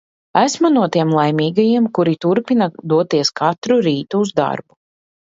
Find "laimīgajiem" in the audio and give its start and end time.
1.17-1.91